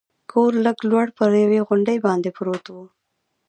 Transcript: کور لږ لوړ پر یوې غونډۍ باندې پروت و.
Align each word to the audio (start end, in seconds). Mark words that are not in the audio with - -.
کور 0.31 0.51
لږ 0.65 0.77
لوړ 0.89 1.05
پر 1.17 1.29
یوې 1.43 1.59
غونډۍ 1.67 1.97
باندې 2.05 2.29
پروت 2.37 2.65
و. 2.71 2.75